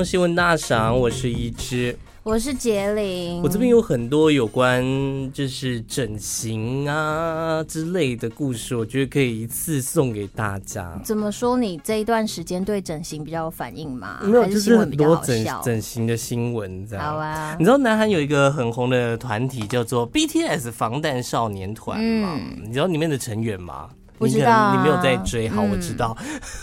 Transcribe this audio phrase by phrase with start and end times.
[0.00, 1.94] 众新闻大赏，我是一只。
[2.22, 4.82] 我是杰林，我这边有很多有关
[5.30, 10.98] 就是整形啊之类的故事，我觉得可以一次送给大家。
[11.04, 11.54] 怎么说？
[11.54, 14.20] 你这一段时间对整形比较有反应吗？
[14.22, 17.04] 没有，是就是很多整整形的新闻，这样。
[17.04, 17.54] 好啊。
[17.58, 22.38] 你知道南韩有一个很红的团体叫做 BTS 防弹少年团吗？
[22.38, 23.90] 嗯，你知道里面的成员吗？
[24.20, 26.14] 不知道、啊，你没有在追，好，我知道。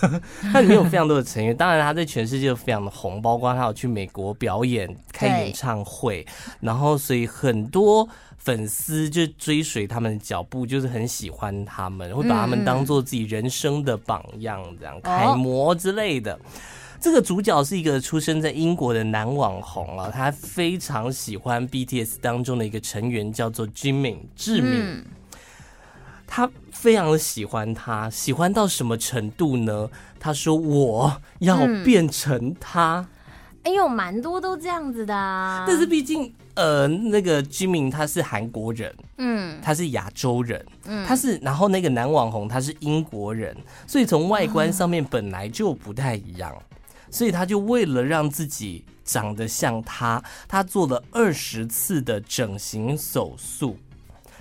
[0.03, 0.21] 嗯、
[0.53, 6.23] 它里面有非常多的成员，当然他在全世界都非常的红，包括他有去美国表演、开演唱会，
[6.59, 8.07] 然后所以很多
[8.37, 16.39] 粉丝就追随他们的脚步，就是很喜欢他们，会把他们当做自己人生的榜样，这样楷模之类的。
[17.01, 24.73] 这个主角是一个出生在英国的男网红啊，他非常喜欢 BTS 当中的一个成员，叫做 Jimin 志敏。
[24.75, 25.03] 嗯
[26.27, 29.89] 他非常的喜欢他，喜欢到什么程度呢？
[30.19, 32.99] 他说：“我要变成他。
[32.99, 33.07] 嗯”
[33.63, 35.65] 哎呦，蛮多都这样子的啊。
[35.67, 46.77] 但是毕竟，呃，那个 Jimin 他是韩国人，嗯，他是亚洲人，嗯，他是，然后那个男网红他是英国人，所以从外观上面本来就不太一样，嗯，
[47.09, 53.77] 所以他就为了让自己长得像他，他做了二十次的整形手术。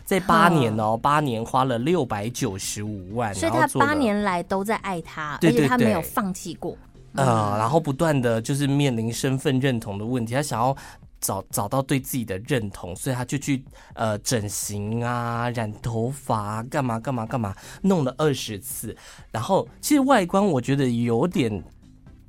[0.06, 6.78] 在八年哦，八年花了六百九十五万，所以他八年来都在爱他，而且他没有放弃过。
[7.16, 10.74] 呃，然后不断的就是面临身份认同的问题，他想要
[11.20, 18.96] 找找到对自己的认同，所以他就去呃整形啊、染头发、干嘛干嘛干嘛，弄了二十次。
[19.32, 21.62] 然后其实外观我觉得有点。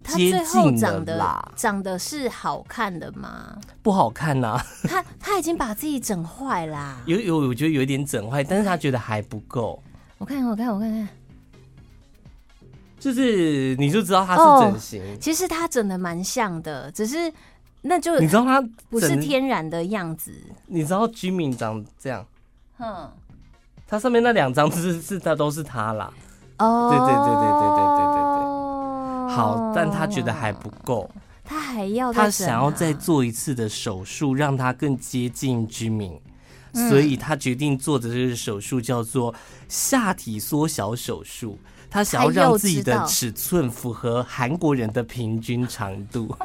[0.07, 3.57] 他最后长得长得是好看的吗？
[3.83, 4.65] 不好看呐、啊。
[4.83, 7.01] 他他已经把自己整坏啦。
[7.05, 9.83] 有有，我觉得有一点整坏，但是他觉得还不够。
[10.17, 11.09] 我看看，我看，我看看，
[12.97, 15.03] 就是你就知道他是整形。
[15.03, 17.29] 哦、其实他整的蛮像的，只是
[17.81, 20.31] 那就你知道他不是天然的样子。
[20.67, 22.25] 你知道 Jimin 长这样？
[22.77, 23.11] 哼，
[23.85, 26.09] 他上面那两张是是他都是他啦。
[26.59, 28.66] 哦，对对对对对对对对对。
[29.27, 31.09] 好，但他觉得还不够，
[31.43, 36.19] 他还要他想要再做一次的手术，让他更接近 Jimin，
[36.73, 39.33] 所以他决定做的这个手术叫做
[39.67, 41.59] 下体缩小手术。
[41.89, 46.33] 他想要让自己的尺寸符合韩国人的平均长度。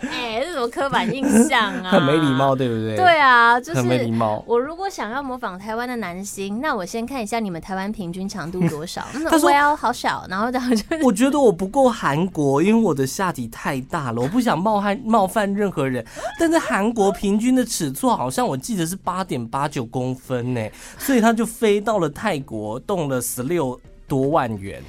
[0.00, 1.90] 哎、欸，这什么刻板印象啊？
[1.90, 2.96] 很没礼貌，对不对？
[2.96, 4.44] 对啊，就是很没礼貌。
[4.46, 9.04] 我如果想要模仿台湾的男星，那我先看一下你们台湾平均长度多少。
[9.28, 16.04] 他说要好小，然后然后就我觉得我不够韩国，因为我的下体太大了，我不想冒犯冒犯任何人。
[16.38, 23.78] 但是韩国平均的尺寸好像我记得是八点八九公分呢，所以他就飞到了泰国，动了十六。
[24.08, 24.82] 多万元，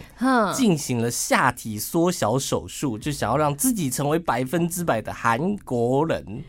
[0.56, 6.42] 进行了下体缩小手术，就想要让自己成为百分之百的韩国人。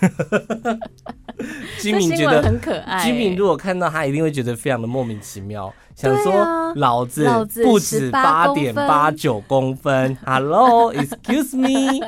[1.80, 3.02] 居民觉得很可爱。
[3.02, 7.26] 居民如果看到他，一定会觉得非常的莫名其妙，想说老子
[7.64, 10.14] 不止八点八九公分。
[10.26, 12.06] Hello，excuse me。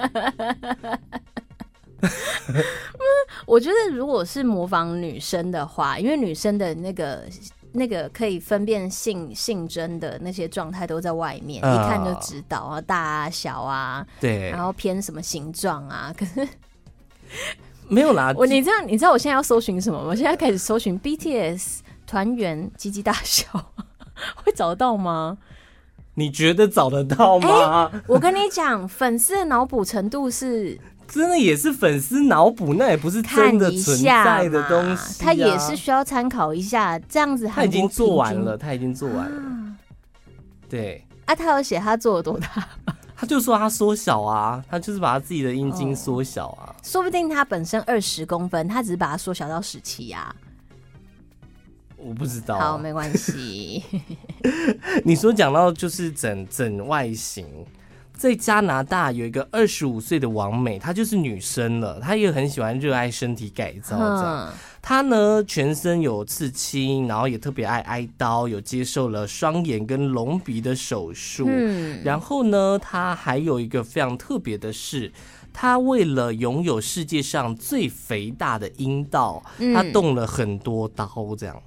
[3.46, 7.22] 我觉得如果是模仿女生的话，因为女生的那个。
[7.72, 16.14] 那个可以分辨性性征的那些状态都在外面，呃，一看就知道啊，大啊小啊，对，然后偏什么形状啊？
[16.16, 16.46] 可 是
[17.88, 20.08] 没有啦，我你这样，你知道我现在要搜寻什么吗？
[20.10, 23.48] 我现在开始搜寻 BTS 团员鸡鸡大小，
[24.44, 25.38] 会找得到吗？
[26.14, 27.90] 你觉得找得到吗？
[27.92, 30.78] 欸，我跟你讲，粉丝的脑补程度是。
[31.12, 35.26] 真的也是粉丝脑补，那也不是真的存在的东西，啊。
[35.26, 37.46] 他也是需要参考一下，这样子。
[37.46, 39.36] 他已经做完了，他已经做完了。
[39.36, 39.76] 啊
[40.70, 42.66] 对啊，他有写他做了多大？
[43.14, 46.74] 他就说他缩小啊，他就是把他自己的阴茎缩小啊，哦。
[46.82, 50.34] 说不定他本身二十公分，他只是把它缩小到十七呀。
[51.98, 52.70] 我不知道，啊。
[52.70, 53.84] 好，没关系。
[55.04, 57.46] 你说讲到就是整整外形。
[58.22, 64.48] 在加拿大有一个二十五岁的王美，她就是女生了，她也很喜欢热爱身体改造这样。
[64.80, 71.48] 她呢全身有刺青，然后也特别爱挨刀，有接受了双眼跟隆鼻的手术。
[71.48, 75.12] 嗯，然后呢，她还有一个非常特别的是，
[75.52, 79.42] 她为了拥有世界上最肥大的阴道，
[79.74, 81.60] 她动了很多刀这样。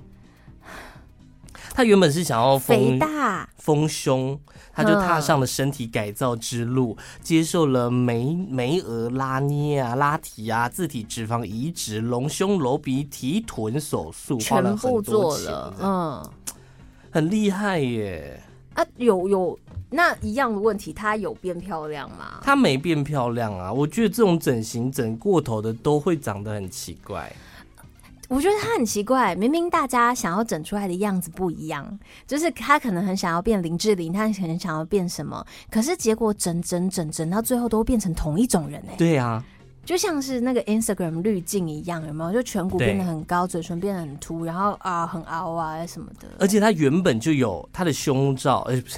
[1.75, 4.39] 她原本是想要丰大丰胸。
[4.77, 16.29] 他就踏上了身体改造之路，接受了眉眉额拉捏啊、拉提啊、自体脂肪移植、隆胸、隆鼻、提臀手术，花了很多钱，全部做了，嗯，
[17.09, 18.37] 很厉害耶。
[18.73, 19.57] 啊，有有
[19.89, 22.41] 那一样的问题，她有变漂亮吗？
[22.41, 23.71] 她没变漂亮啊！
[23.71, 27.33] 我觉得这种整形整过头的都会长得很奇怪。
[28.27, 38.97] 我觉得他很奇怪，明明大家想要整出来的样子不一样，就是他可能很想要变林志玲，她可能想要变什么，可是结果整整整整到最后都变成同一种人哎、欸。
[38.97, 39.43] 对啊，
[39.85, 42.33] 就像是那个 Instagram 滤镜一样，有没有？
[42.33, 46.27] 就颧骨变得很高，嘴唇变得很凸，然后啊很凹啊什么的。
[46.39, 48.97] 而且他原本就有他的胸罩，呃，不是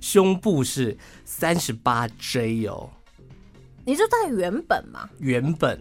[0.00, 2.90] 胸部是三十八 J 哦。
[3.86, 5.08] 你说在原本嘛？
[5.18, 5.80] 原本。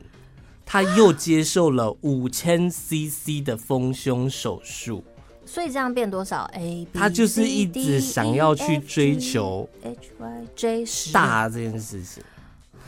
[0.66, 5.04] 他又接受了五千 CC 的丰胸手术，
[5.46, 12.24] 所以这样变多少？A，他就是一直想要去追求 H Y J 十大这件事情，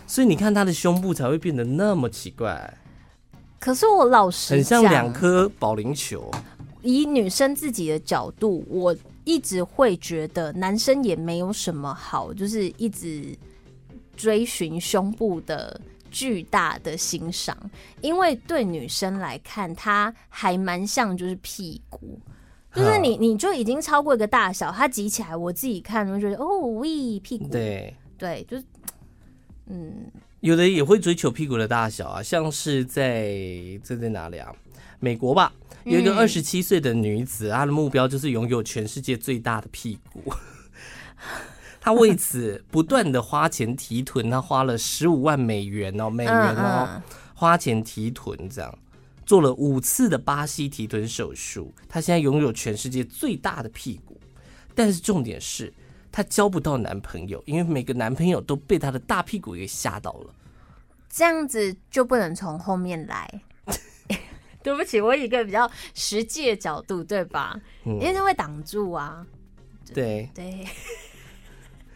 [0.07, 2.77] 所以你看他的胸部才会变得那么奇怪。
[3.59, 6.29] 可是我老实讲，很像两颗保龄球。
[6.81, 13.37] 以女生自己的角度，我一直会觉得男生也没有什么好，就是一直
[14.15, 15.79] 追寻胸部的。
[16.17, 17.55] 巨大的欣赏，
[18.01, 22.19] 因为对女生来看，它还蛮像就是屁股，
[22.73, 27.95] 就是你你就已经超过一个大小，它挤起来，我自己看就觉得哦，喂，屁股，对。
[28.17, 28.63] 对，就是
[29.67, 33.29] 嗯，有的也会追求屁股的大小啊，像是在
[33.83, 34.51] 这在哪里啊？
[34.99, 35.53] 美国吧，
[35.83, 40.33] 有一个二十七岁的女子，她的目标就是拥有全世界最大的屁股。
[41.87, 47.01] 他为此不断的花钱提臀，他花了十五万美元哦，美元哦，
[47.33, 48.77] 花钱提臀，这样
[49.25, 51.73] 做了五次的巴西提臀手术。
[51.87, 54.19] 她现在拥有全世界最大的屁股，
[54.75, 55.73] 但是重点是
[56.11, 60.35] 她交不到男朋友，因为每个男朋友都被她的大屁股给吓到了。
[61.09, 63.41] 这样子就不能从后面来？
[64.61, 67.57] 对不起，我以一个比较实际的角度，对吧？
[67.85, 69.25] 嗯、因为他会挡住啊。
[69.93, 70.67] 对对。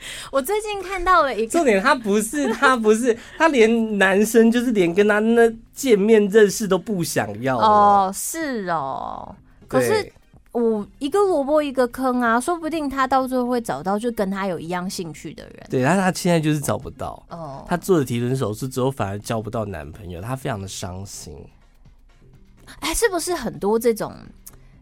[0.32, 9.36] 我最近看到了一个重点，他不是 他不是他连男生就是连跟他那见面认识都不想要哦，是哦。
[9.68, 10.12] 可是
[10.52, 15.68] 我一个萝卜一个坑啊，说不定他到最后会找到就跟他有一样兴趣的人。
[15.70, 17.66] 对，但他现在就是找不到哦。
[17.70, 21.34] 他做了提臀手术之后，反而交不到男朋友，他非常的伤心。
[22.80, 24.14] 哎，是不是很多这种？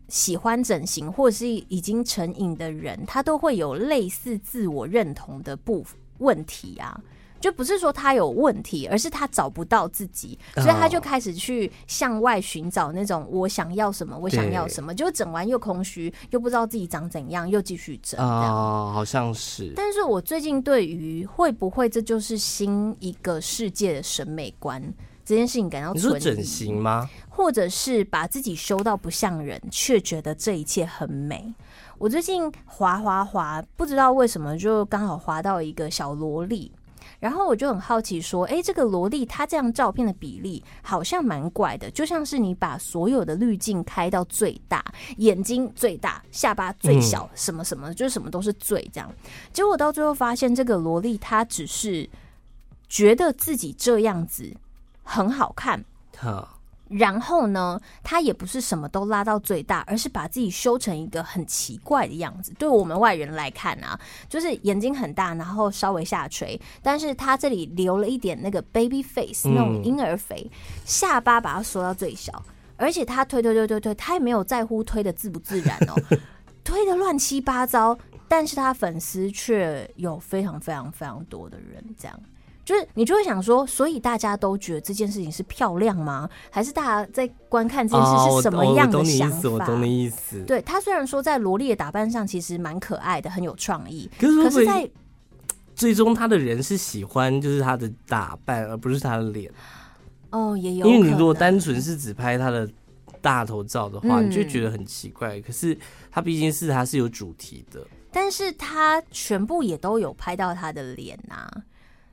[0.09, 5.85] 喜欢整形或者是已经成瘾的人，他都会有类似自我认同的不
[6.17, 6.99] 问题啊，
[7.39, 19.71] 就不是说他有问题，而是他找不到自己，所以他就开始去向外寻找那种我想要什么，我想要什么，就整完又空虚，又不知道自己长怎样，又继续整哦，好像是。
[19.75, 24.81] 但是我最近对于会不会这就是新一个世界的审美观？
[25.23, 26.15] 这件事情感到存疑。
[26.15, 27.07] 你说整形吗？
[27.39, 31.55] 或者是把自己修到不像人，却觉得这一切很美。
[31.97, 36.69] 我最近滑滑滑，不知道为什么就刚好滑到一个小萝莉，
[37.17, 44.83] 然后我就很好奇说：“诶，这个萝莉她这样照片的比例好像蛮怪的，就像是你把所有的滤镜开到最大，
[45.15, 49.09] 眼睛最大，下巴最小，什么什么，就是什么都是最这样。
[49.53, 52.09] 结果到最后发现，这个萝莉她只是
[52.89, 54.53] 觉得自己这样子。”
[55.03, 55.81] 很好看，
[56.89, 62.51] 然后呢，他也不是什么都拉到最大，而是把自己修成一个很奇怪的样子。
[62.57, 70.49] 对我们外人来看啊，就是眼睛很大，然后稍微下垂，但是他这里留了一点那个 baby face 那种婴儿肥，
[70.83, 72.43] 下巴把它缩到最小，
[72.75, 75.95] 而且他推推推推推，他也没有在乎推的自不自然哦，
[76.65, 82.19] 推的乱七八糟，但是他粉丝却有非常非常非常多的人这样。
[82.69, 86.29] 就是你就会想说，所以大家都觉得这件事情是漂亮吗？
[86.51, 89.37] 还是大家在观看这件事是什么样的想法？
[89.37, 90.43] 哦、我懂你意思，我懂你意思。
[90.43, 94.87] 对，他虽然说在萝莉的打扮上其实蛮可爱的，很有创意，可是，可是在
[95.73, 99.51] 最终他的人是喜欢就是他的打扮，而不是他的脸。
[100.29, 102.69] 哦，也有，因为你如果单纯是只拍他的
[103.19, 105.41] 大头照的话，嗯、你就觉得很奇怪。
[105.41, 105.75] 可是
[106.11, 111.51] 他毕竟是他是有主题的，但是他全部也都有拍到他的脸啊。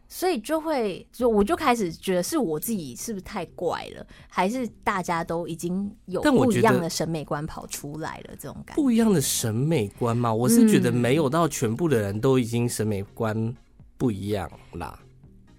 [0.08, 8.36] 所以就会，就我就开始觉得是我自己是不是太怪了，还是大家都已经有不一样的审美观跑出来了？
[8.38, 13.54] 这种感觉不一样的审美观嘛，我是觉得没有到全部的人都已经审美观
[13.98, 14.98] 不一样啦。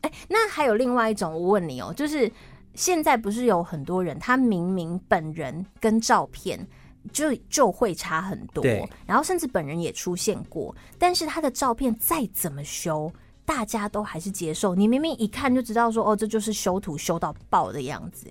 [0.01, 2.31] 哎、那还有另外一种，我问你哦、喔，就是
[2.73, 6.65] 现在不是有很多人，他明明本人跟照片
[7.11, 13.11] 就就会差很多，对，然后甚至本人也出现过，但是他的照片再怎么修。
[13.47, 18.27] 大家都还是接受，你明明一看就知道说，哦，这就是修图修到爆的样子，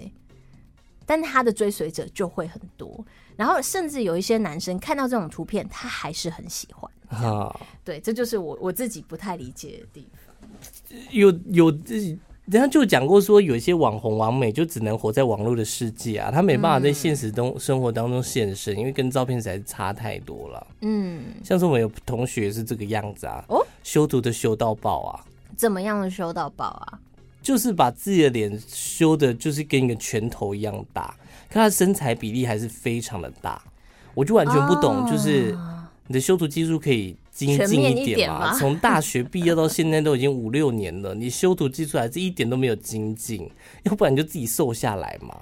[1.07, 3.03] 但他的追随者就会很多。
[3.35, 6.91] 然后甚至有一些男生看到这种图片，他还是很喜欢。
[7.09, 10.37] 啊，对，这就是我我自己不太理解的地方。
[11.11, 11.73] 有有
[12.47, 20.67] 人家就讲过说，有一些网红网美就只能活在网络的世界啊，他没办法在现实中生活当中现身，因为跟照片实在是差太多了。
[20.83, 25.25] 嗯，像是我们有同学是这个样子啊，哦，修图的修到爆啊，
[25.57, 27.01] 怎么样的修到爆啊？
[27.43, 31.17] 就是把自己的脸修的，就是跟一个拳头一样大，
[31.49, 33.61] 可他身材比例还是非常的大，
[34.15, 35.53] 我就完全不懂，就是
[36.07, 37.17] 你的修图技术可以。
[37.37, 43.47] 精进一点嘛，从大学毕业到现在都已经五六年了，你修图技术还是一点都没有精进，
[43.83, 45.37] 要不然你就自己瘦下来嘛。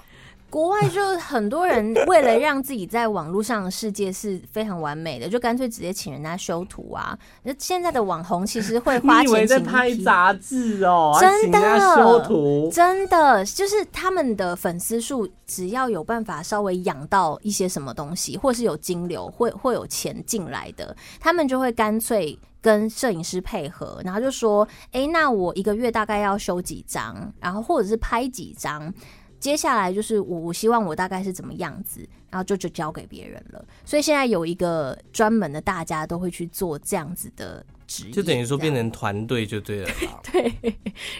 [0.55, 7.19] 国外就很多人为了让自己在网络上的世界是非常完美的， 就干脆直接请人家修图啊。
[7.43, 11.17] 那现在的网红其实会花钱在拍杂志哦？
[11.19, 11.59] 真的
[11.97, 28.93] 修图，真的就是他们的粉丝数只要有办法稍微养到一些什么东西，或是有金流，会会有钱进来的，他们就会干脆跟摄影师配合，然后就说：“哎、欸，那我一个月大概要修几张，然后或者是拍几张。”
[29.45, 31.99] 接下来就是我，我希望我大概是怎么样子，
[32.31, 33.63] 然后就就交给别人了。
[33.85, 39.89] 所以现在有一个专门的，大家都会去做这样子的职业，就等于说变成团队就对了。
[40.33, 40.51] 对，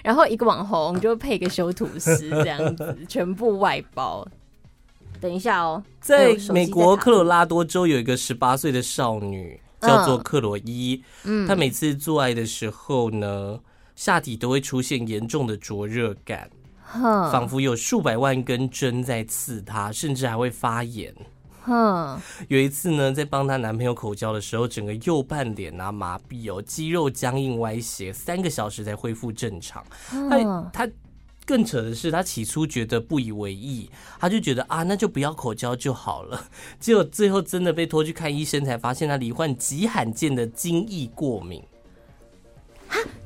[0.04, 4.28] 然后一个网红就配一个修图师这样子， 全部外包。
[5.22, 13.60] 等一下哦，在美国科罗拉多州有一个十八岁的少女叫做克罗伊，嗯，她每次做爱的时候呢，
[13.96, 16.50] 下体都会出现严重的灼热感。
[16.94, 21.14] 仿佛有数百万根针在刺她，甚至还会发炎。
[21.64, 29.84] 哼，有一次呢，在帮她男朋友口交的时候，整个右半脸啊麻痹哦，肌肉僵硬歪斜，三个小时才恢复正常。
[30.30, 30.92] 他他
[31.44, 33.90] 更扯的是，他起初觉得不以为意，
[34.20, 36.40] 他就觉得啊，那就不要口交就好了。
[36.80, 41.64] 结果最后真的被拖去看医生，才发现他罹患极罕见的精液过敏。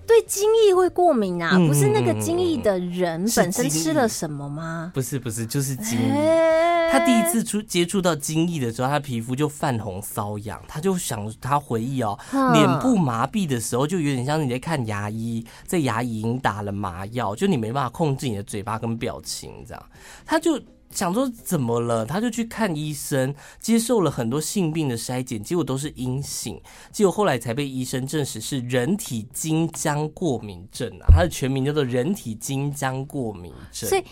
[0.10, 1.56] 对精液会过敏啊？
[1.68, 4.92] 不是那个精液的人本身吃了什么吗？
[4.92, 6.90] 不是不是，就是精液。
[6.92, 10.60] 他第一次出接触到精液的时候，他皮肤就泛红瘙痒。
[10.68, 12.18] 他就想，他回忆哦，
[12.54, 19.86] 脸部麻痹的时候，就有点像你在看牙医，在牙龈打了麻药，就你没办法控制你的嘴巴跟表情这样。
[20.26, 20.60] 他就。
[20.92, 26.60] 想说怎么了，他就去看医生，接受了很多性病的筛检，结果都是阴性。
[26.92, 34.04] 结果后来才被医生证实是人体金浆过敏症啊，它的全名叫做人体金浆过敏症。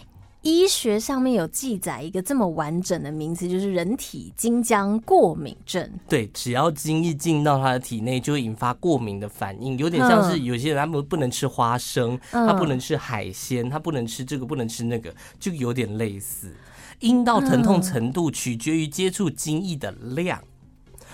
[0.47, 5.91] 医学上面有记载一个这么完整的名词，就是人体金浆过敏症。
[6.07, 16.55] 对，只要精液进到他的体内，就会引发过敏的反应，有点像是有些人他们不能吃花生，他不能吃海鲜，他不能吃这个，不能吃那个，就有点类似。
[16.99, 20.41] 阴道疼痛程度取决于接触精液的量，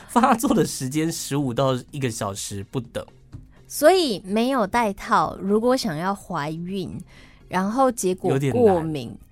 [0.08, 3.06] 发作的时间十五到一个小时不等。
[3.68, 6.96] 所以没有戴套，如果想要怀孕，
[7.48, 9.23] 然后结果过敏啊，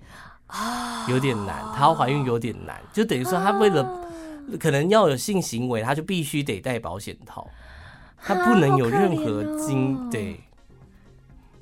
[1.08, 1.64] 有点难。
[1.74, 3.86] 她怀孕有点难，就等于说她为了
[4.58, 7.48] 可能要有性行为，她就必须得戴保险套，
[8.22, 10.40] 她不能有任何精对。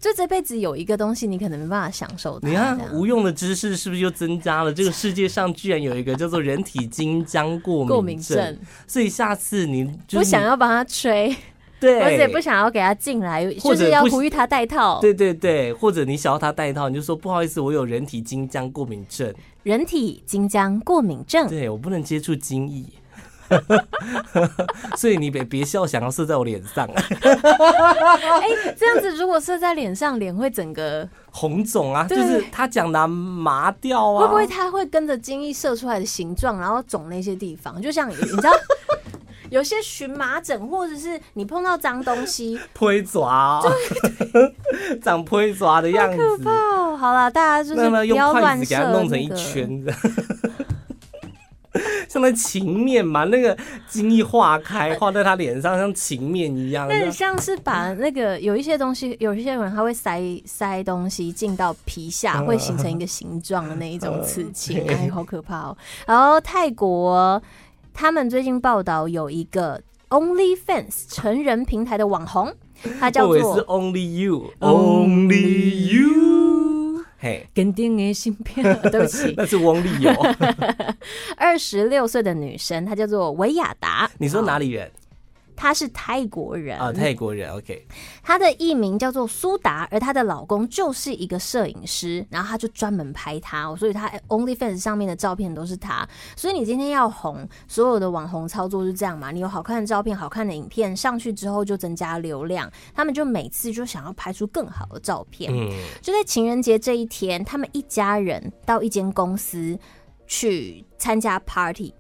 [0.00, 2.48] 就这辈子有一个东西，你可能没办法享受它。
[2.48, 4.72] 你看，无用的知识是不是又增加了？
[4.72, 11.36] 这个世界上居然有一个叫做人体精浆过敏症，过敏症，所以下次你不想要帮他吹，
[11.80, 15.00] 对，而且不想要给他进来，就是要呼吁他戴套。
[15.00, 19.34] 对对对，或者你想要他戴套，你就说不好意思，我有人体金浆过敏症。
[19.62, 22.84] 人体金浆过敏症，对，我不能接触精液。
[24.96, 26.86] 所以你别别笑，想要射在我脸上。
[26.94, 27.02] 哎、
[28.48, 34.20] 欸，这样子如果射在脸上，脸会整个红肿啊，就是他讲的麻掉啊。
[34.20, 37.82] 会不会他会跟着精液射出来的形状，然后肿那些地方？
[37.82, 38.50] 就像你知道，
[39.50, 43.62] 有些荨麻疹，或者是你碰到脏东西， 推爪，
[45.02, 46.96] 长推爪的样子，好可怕哦。
[46.96, 49.92] 好了，大家就是不要乱射，给它弄成一圈的。
[52.08, 53.56] 像那情面嘛，那个
[53.88, 56.88] 精一化开，画在他脸上，像情面一样。
[56.90, 65.76] 那像是把那个有一些东西，有一些人他会塞塞东西进到皮下，会形成一个形状的那一种刺青，哎，好可怕哦。
[66.06, 67.40] 然后泰国
[67.92, 72.52] 他们最近报道有一个 OnlyFans 成人平台的网红，
[72.98, 77.04] 他叫做 Only You，Only You。
[77.18, 80.10] 嘿，跟定的芯片， 对不起，那是翁丽友。
[81.36, 84.10] 二十六岁的女生，她叫做维亚达。
[84.16, 84.90] 你说哪里人？
[85.60, 87.52] 她是泰国人啊，泰国人。
[87.52, 87.86] OK，
[88.22, 96.08] 她的艺名叫做苏达，而她的老公就是一个摄影师，然后她就专门拍他，所以她 OnlyFans 上面的照片都是他。
[96.34, 99.30] 所以你今天要红，所有的网红操作是这样嘛？
[99.30, 102.72] 你有好看的照片、好看的影片上去之后，就增加流量。
[102.94, 105.52] 他们就每次就想要拍出更好的照片。
[105.54, 105.68] 嗯，
[106.00, 109.78] 就在情人节这一天，他们一家人到一间公司
[110.26, 111.92] 去参加 party。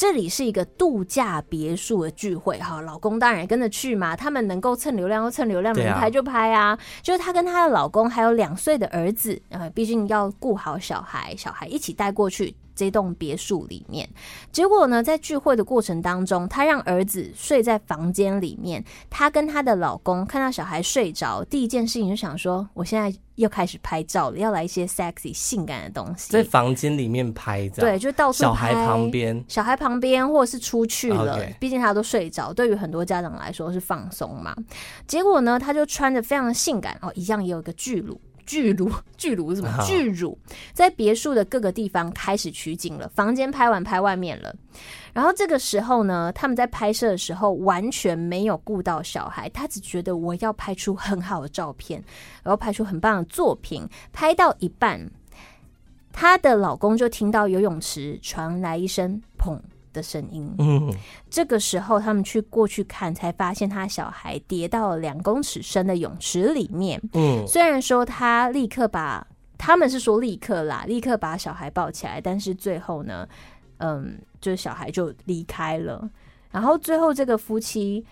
[0.00, 4.16] 这里是一个度假别墅的聚会，哈，老公当然也跟着去嘛。
[4.16, 6.78] 他们能够蹭流量就蹭流量，能拍就拍啊。
[7.02, 12.56] 就是她跟她的老公还有两岁的儿子，呃，毕竟要顾好小孩，小孩一起带过去。
[12.80, 14.08] 这栋别墅里面，
[14.50, 18.82] 结果呢，在聚会的过程当中，她让儿子睡在房间里面。
[19.10, 28.48] 她跟她的老公看到小孩睡着，第一件事情就想说：“我现在又开始拍照了，要来一些 sexy 性感的东西。”在房间里面拍照，对，就到处拍。
[28.48, 31.38] 小孩旁边，小孩旁边，或者是出去了。
[31.60, 34.56] 毕竟他都睡着，对于很多家长来说是放松嘛。
[35.06, 38.18] 结果呢，他就穿着非常性感哦，一样也有一个巨乳。
[38.50, 39.84] 巨乳， 巨乳是什么？
[39.86, 40.36] 巨乳
[40.72, 43.08] 在别墅的各个地方开始取景了。
[43.14, 44.52] 房间拍完，拍外面了。
[45.12, 52.02] 然后这个时候呢，他们在拍摄的时候完全没有顾到小孩，他只觉得我要拍出很好的照片，
[52.42, 53.88] 然后拍出很棒的作品。
[54.12, 55.08] 拍到一半，
[56.12, 59.56] 她的老公就听到游泳池传来一声“砰”。
[59.92, 60.92] 的声音，嗯，
[61.28, 67.00] 这个时候他们去过去看，才发现他小孩跌到了两公尺深的泳池里面。
[67.12, 69.26] 嗯，虽然说他立刻把，
[69.58, 73.28] 他们是说立刻啦，立刻把小孩抱起来，但是最后呢，
[73.78, 76.08] 嗯，就是小孩就离开了。
[76.50, 78.04] 然后最后这个夫妻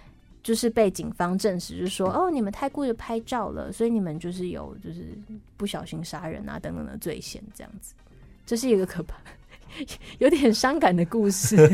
[0.43, 5.19] 就是被警方证实，就是说哦，你们太顾着拍照了，所以你们就是有就是
[5.57, 7.95] 不小心杀人啊等等的罪嫌，这样子，
[8.47, 9.17] 这是一个可怕。
[10.19, 11.57] 有点伤感的故事，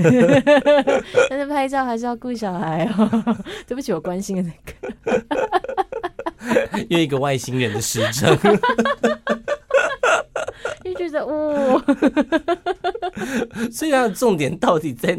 [1.28, 3.36] 但是拍照还是要顾小孩哦。
[3.66, 4.72] 对不起，我关心的那个，
[6.88, 8.38] 用一个外星人的时针，
[10.84, 11.82] 就觉得哦，
[13.72, 15.18] 所以它的重点到底在？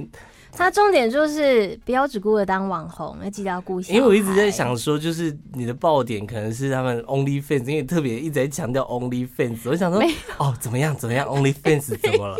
[0.58, 3.80] 他重点就是不要只顾着当网红，要记得要顾。
[3.82, 9.60] 因为我一直在想说，就是你的爆点可能是他们 OnlyFans，因为特别一直在强调 OnlyFans。
[9.66, 10.02] 我想说，
[10.38, 10.96] 哦，怎么样？
[10.96, 11.28] 怎么样？
[11.30, 12.38] OnlyFans 怎么了？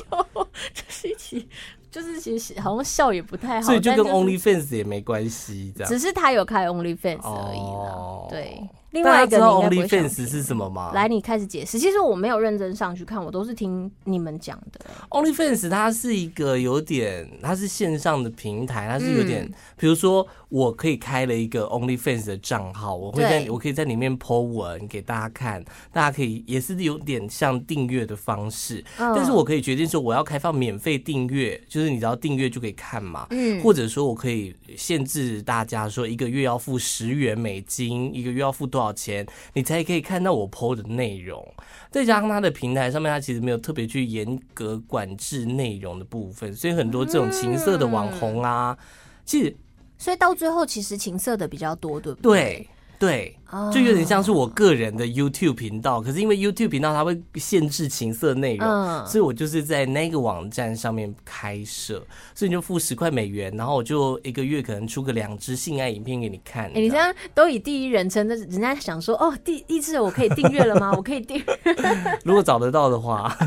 [0.74, 1.48] 就是一起，
[1.92, 5.92] 就是其实好像笑也不太好，所以就跟 OnlyFans 也没关系，这样。
[5.92, 8.62] 只是他有开 OnlyFans 而已啦，哦、对。
[8.96, 10.92] 另外一个 OnlyFans 是什么吗？
[10.94, 11.78] 来，你开始解释。
[11.78, 14.80] 其实我没有认真上去看，我都是听你们讲的。
[15.10, 19.46] OnlyFans 它是一个有点，它是线上的平台，它是有点，
[19.78, 38.85] 比如说我可以开了一个 OnlyFans 的账号，我会在我可以在里面 po 文给大家看，大家可以也是有点像订阅的方式，但是我可以决定说我要开放免费订阅，就是你只要订阅就可以看嘛，嗯，或者说我可以限制大家说一个月要付十元美金，一个月要付多少。
[38.94, 41.46] 钱你才可以看到我 PO 的内容？
[41.92, 48.78] 再加上它的平台上面，它其实没有特别去严格管制内容的部分，所以很多这种情色的网红啊，
[49.26, 49.56] 其实，
[49.98, 52.32] 所以到最后其实情色的比较多，对不对？
[52.32, 52.70] 对。
[52.98, 53.38] 对，
[53.74, 66.72] 就有点像是我个人的 YouTube 频道，可是因为 YouTube 频道它会限制情色内容，所以我就是在那个网站上面开设，所以你就付十块美元，然后我就一个月可能出个两支性爱影片给你看。
[66.74, 70.94] 你这样都以第一人称，那人家想说哦，第一次我可以订阅了吗？
[70.96, 71.76] 我可以订阅，
[72.24, 73.36] 如果找得到的话。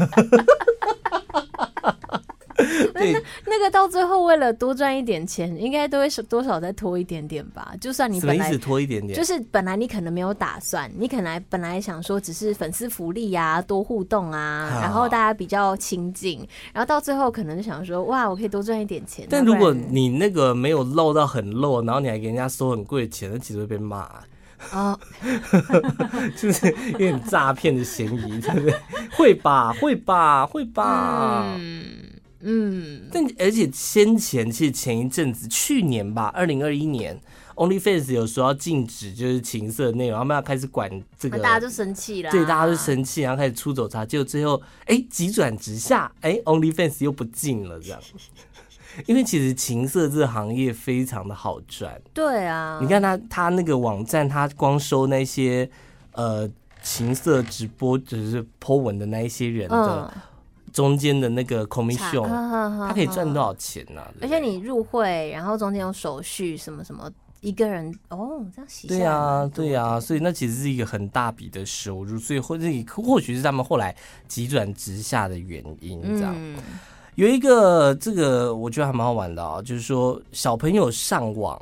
[2.94, 7.74] 那那个到最后为了多赚一点钱，应该都会多少再拖一点点吧。
[7.80, 19.26] 就算你本来拖一点点，就是本来你可能没有打算，你可能本来想说只是粉丝福利呀，多互动啊，然后大家比较亲近，然后到最后可能就想说哇，我可以多赚一点钱。
[19.30, 24.08] 但如果你那个没有漏到很漏，然后你还给人家收很贵的钱，那其实会被骂
[24.70, 24.98] 啊，
[26.36, 28.74] 就是有点诈骗的嫌疑，对不对？
[29.12, 31.54] 会吧，会吧，会吧。
[31.58, 32.07] 嗯。
[32.40, 37.20] 嗯，但而且先前其实前一阵子，去年吧，二零二一年
[37.56, 48.00] ，OnlyFans 有说要禁止就是情色内容，他们要开始管这个，大家就生气了，对，大家就生气，然后开始出走他，结果最后哎急转直下，哎 OnlyFans 又不禁了这样，
[49.06, 55.68] 因为其实情色这个行业非常的好赚，对啊，你看他他那个网站，他光收那些
[56.12, 56.48] 呃
[56.82, 60.14] 情色直播就是 po 文的那一些人的。
[60.68, 64.02] 嗯中间的那个 commission，他可以赚多少钱呢？
[64.02, 64.12] 啊？
[64.20, 68.86] 而且你入会，然后中间有手续什么什么，一个人哦，这样洗。
[68.86, 73.94] 对啊，对啊，所以那其实是一个很大笔的收入，所以或者或许是他们后来
[74.26, 76.02] 急转直下的原因。
[76.16, 76.56] 这样、嗯、
[77.14, 81.60] 有一个这个我觉得还蛮好玩的啊，就是说小朋友上网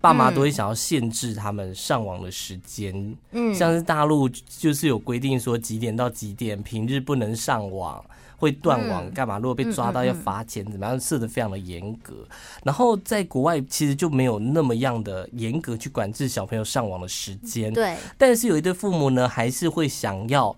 [0.00, 3.16] 爸妈都会想要限制他们上网的时间。
[3.30, 8.04] 嗯，像是大陆就是有规定说几点到几点，平日不能上网。
[8.42, 9.38] 会断网干嘛？
[9.38, 10.98] 如果被抓到要罚钱，怎么样？
[10.98, 12.26] 设的非常的严格。
[12.64, 17.72] 然后在国外其实就没有那么样的严格去管制小朋友上网的时间。
[17.72, 17.96] 对。
[18.18, 20.56] 但是有一对父母呢，还是会想要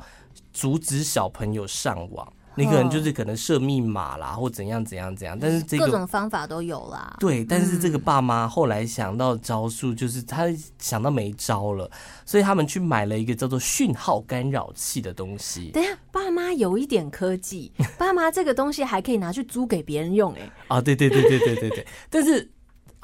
[0.51, 2.27] 阻止小朋友上网。
[2.57, 7.17] 你可能就是可能设密码啦，或怎样怎样怎样，但是这个各种方法都有啦。
[7.19, 10.47] 对，但是这个爸妈后来想到招数，就是他
[10.79, 11.91] 想到没招了，
[12.25, 15.71] 所以他们去买了一个叫做讯号干扰器的东西。
[15.71, 20.51] 等下，爸妈有一点科技，爸妈这个东西还可以拿去租给别人用，哎。
[20.69, 22.51] 啊，对对对对对对对，但是。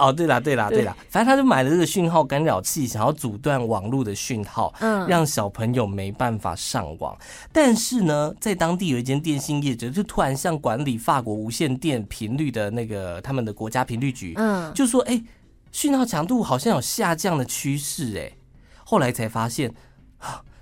[0.00, 7.14] 哦，对啦，对啦，对啦，反正他就买了这个讯号干扰器，想要阻断网络的讯号，嗯，让小朋友没办法上网。
[7.52, 15.22] 但是呢，在当地有一间电信业者，就突然向管理法国无线电频率的那个他们的国家频率局，嗯，就说，哎，
[15.70, 18.32] 讯号强度好像有下降的趋势，哎，
[18.84, 19.72] 后来才发现，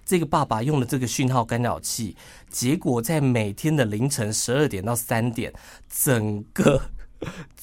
[0.05, 2.17] 这个爸爸用了这个讯号干扰器，
[2.51, 5.53] 结果在每天的凌晨十二点到三点，
[5.89, 6.83] 整个。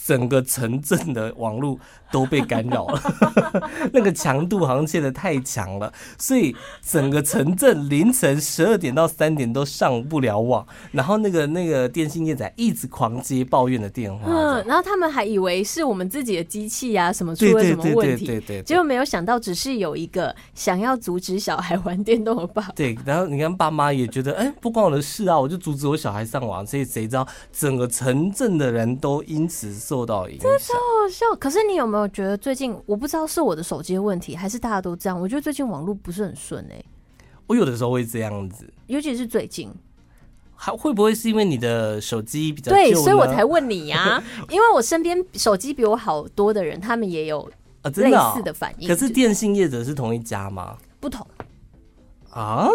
[0.06, 1.80] 整个城镇的网络
[2.12, 3.02] 都被干扰了，
[3.92, 31.26] 那个强度好像切的太强了，所以整个城镇凌晨十二点到三点都上不了网，然后那个那个电信业仔一直狂接抱怨的电话，嗯，然后他们还以为是我们自己的机器啊什么出了什么问题，结果没有想到只是有一个想要阻止小孩玩电动的爸爸，对，然后你看爸妈也觉得，哎，不关我的事啊，我就阻止我小孩上网，所以谁知道整个城镇的人都因此受到影响，真超好笑。
[31.40, 35.20] 可是你有没有觉得最近，我不知道是我的手机的问题，还是大家都这样？
[35.20, 36.86] 我觉得最近网络不是很顺哎、欸。
[37.48, 39.72] 我有的时候会这样子，尤其是最近，
[40.56, 42.76] 还会不会是因为你的手机比较旧？
[42.76, 44.24] 对，所以我才 问你呀、啊。
[44.50, 47.42] 因为我身边手机比我好多的人，他们也有
[47.84, 48.88] 啊类似的反应。
[48.88, 50.78] 可是电信业者是同一家吗？
[51.00, 51.28] 不同
[52.32, 52.68] 啊，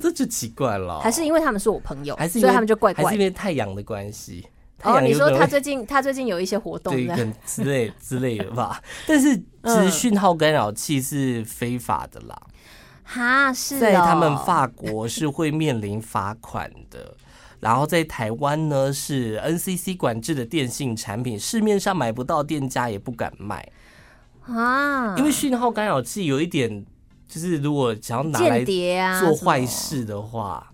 [0.00, 1.00] 这就奇怪了。
[1.00, 3.02] 还是因为他们是我朋友，还是所以他们就怪怪？
[3.02, 4.46] 还是因为太阳的关系？
[4.84, 8.80] 哦，你说他最近他最近有一些活动， 对，之类之类的吧。
[9.08, 12.40] 但是其实讯号干扰器是非法的啦，
[13.02, 17.14] 哈，是在他们法国是会面临罚款的。
[17.60, 23.68] 然后在台湾呢，是 NCC 管制的电信产品，市面上买不到，店家也不敢卖
[24.46, 25.16] 啊。
[25.18, 26.86] 因为讯号干扰器有一点，
[27.26, 30.72] 就是如果想要拿来做坏事的话，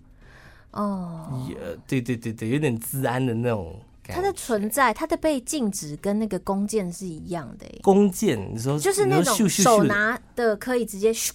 [0.73, 1.55] 哦，也
[1.87, 3.81] 对对对对，有点治安的那种。
[4.13, 7.65] 它的存在，它的被禁止跟那个弓箭是一样的。
[7.81, 11.31] 弓箭，你说就是那种手拿的可以直接咻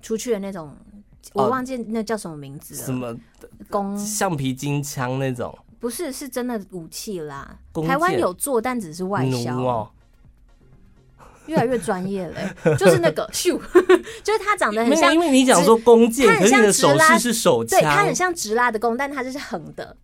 [0.00, 0.76] 出去的那种，
[1.32, 2.84] 我忘记那叫什么名字了。
[2.84, 3.16] 什么
[3.70, 3.96] 弓？
[3.98, 5.56] 橡皮筋枪那种？
[5.80, 7.58] 不是，是真的武器啦。
[7.86, 9.58] 台湾有做，但只是外销。
[9.58, 9.90] 哦，
[11.46, 13.60] 越来越专业了， 就是那个咻，
[14.24, 15.12] 就是它长得很像。
[15.12, 19.94] 因为你讲说弓箭，它很像直拉，是手枪，对，它很像直拉的弓，但它就是横的。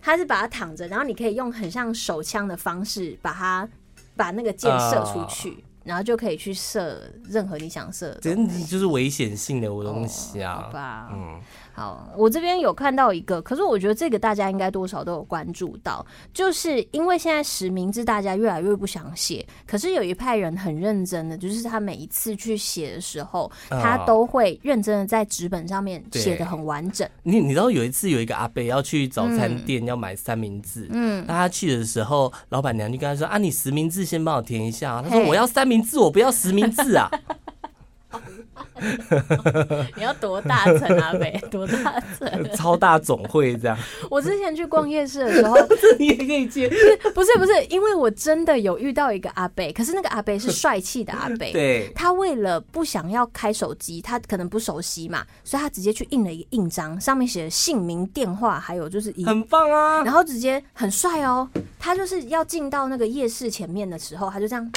[0.00, 3.68] 他是把它躺着，然后你可以用很像手枪的方式把它
[4.16, 8.20] 把那个箭射出去，uh, 然后就可以去射任何你想射的。
[8.20, 11.40] 真的就是危险性的东西啊，oh, 好吧，嗯。
[11.72, 27.08] 好，我这边有看到一个，可是我觉得这个大家应该多少都有关注到，就是因为现在实名制大家越来越不想写，可是有一派人很认真的，就是他每一次去写的时候，他都会认真的在纸本上面写的很完整。
[27.22, 35.02] 你你知道有一次有一个阿伯要去早餐店要买三明治，嗯，那他去的时候，老板娘就跟他说啊，你实名制先帮我填一下。
[35.02, 37.10] 他说我要三明治，我不要实名制啊。
[39.96, 41.12] 你要多大层啊？
[41.12, 42.28] 北， 多大层？
[42.56, 43.78] 超大总会这样。
[44.10, 45.56] 我之前去逛夜市的时候，
[45.98, 46.68] 你也可以接。
[47.14, 51.36] 不是不是，因为我真的有遇到一个阿伯，可是那个阿伯是帅气的阿伯。
[51.52, 60.02] 对，他为了不想要开手机，他可能不熟悉嘛，所以他直接去印了一个印章，上面写了姓名、电话，还有就是一很棒啊。
[60.02, 64.72] 然后直接很帅哦，他就是要进到那个夜市前面的时候，他就这样。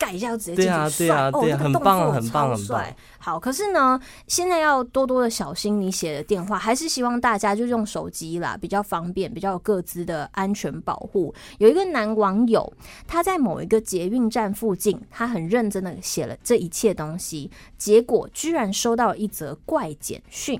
[0.00, 2.84] 盖一下就直接进去，帅，对啊，对啊，很棒，很棒，很棒。
[3.18, 11.34] 好，可是呢，现在要多多的小心你写的电话，还是希望大家就用手机啦，比较方便，比较有各自的安全保护。
[11.58, 12.72] 有一个男网友，
[13.06, 20.58] 他在某一个捷运站附近，他很认真的写了这一切东西，结果居然收到了一则怪简讯。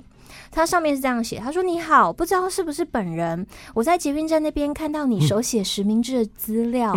[0.51, 3.47] 它上面是这样写，他说：“你好，不知道是不是本人？
[3.73, 6.93] 我在捷运站那边看到你手写实名制的资料，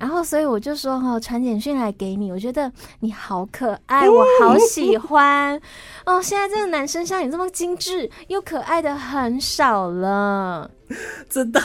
[0.00, 2.32] 然后所以我就说哈，传简讯来给你。
[2.32, 5.60] 我觉得你好可爱，我好喜欢
[6.04, 6.20] 哦。
[6.20, 10.70] 现在这个男生像你这么精致又可爱的很少了。”
[11.28, 11.60] 真的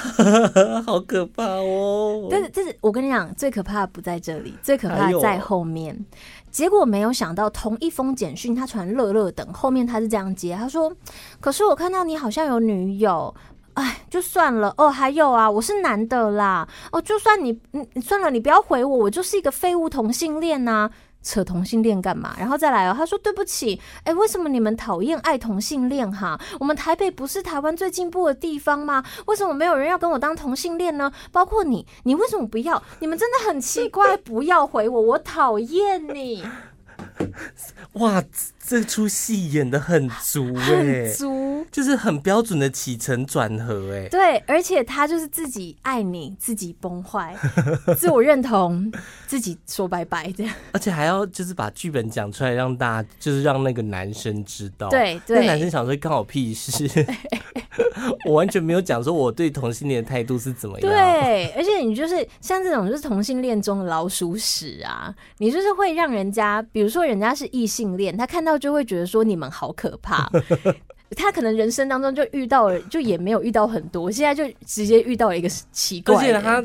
[0.84, 2.28] 好可怕哦！
[2.32, 5.96] 但是，但是我跟你讲，最可怕的不在这里，最可怕的在后面。
[6.52, 10.92] 结果没有想到，同一封简讯他传乐乐等，后面他是这样接，他说
[11.40, 13.34] ：“可是我看到你好像有女友，
[13.74, 14.90] 哎，就算了哦。
[14.90, 20.90] 还有啊，我是男的啦，哦，就算你，你，算了，你不要回我，我就是一个废物同性恋呐。”
[21.24, 22.36] 扯同性恋干嘛？
[22.38, 26.40] 然后再来哦，他说对不起，哎，为什么你们讨厌爱同性恋哈？
[26.60, 29.04] 我们台北不是台湾最进步的地方吗？
[29.28, 31.12] 为什么没有人要跟我当同性恋呢？
[31.32, 32.82] 包括你，你为什么不要？
[33.00, 36.44] 你们真的很奇怪， 不要回我，我讨厌你。
[37.94, 38.24] 哇，
[38.66, 44.10] 这出戏演的很足很足，就是很标准的起承转合哎、欸。
[44.10, 47.36] 对，而且他就是自己爱你，自己崩坏，
[47.98, 48.92] 自我认同，
[49.28, 50.54] 自己说拜拜这样。
[50.72, 54.90] 而且还要就是把剧本讲出来，让大家就是让那个男生知道。
[54.90, 56.90] 对对，那男生想说干我屁事。
[58.26, 60.90] 我完全没有讲说我对同性恋的态度是怎么样。
[60.90, 70.30] 对，而且你就是像这种就是同性恋中的老鼠屎啊，你就是会让人家，比如说人家是异性恋，他看到就会觉得说你们好可怕。
[71.16, 76.16] 他可能人生当中就遇到了，就也没有遇到很多，现在就直接遇到了一个奇怪。
[76.16, 76.64] 而且他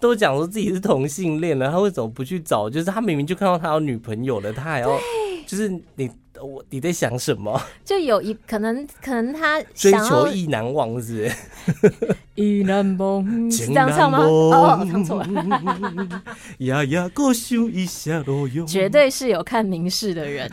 [0.00, 2.68] 都讲说自己是同性恋了，他为什么不去找？
[2.68, 4.98] 就是他明明就看到他有女朋友了，他还要
[5.46, 6.10] 就是你。
[6.44, 7.60] 我你在想什么？
[7.84, 12.16] 就有一可能，可能他追求意难忘是，是？
[12.34, 14.18] 意难忘，是这样唱吗？
[14.20, 16.22] 哦，唱错了。
[16.58, 18.64] 呀呀，过修一下都有。
[18.66, 20.48] 绝对是有看名士的人。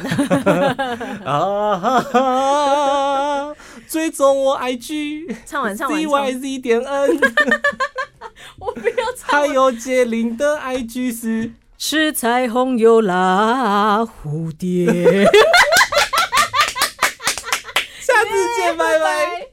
[1.26, 3.56] 啊哈哈！
[3.88, 6.00] 追踪我 IG，唱完唱完。
[6.00, 7.20] C Y Z 点 N。
[8.60, 9.42] 我不要唱。
[9.42, 11.52] 还有杰林的 IG 是。
[11.78, 15.28] 是彩虹有拉蝴蝶。
[18.78, 18.98] bye.
[19.00, 19.48] bye.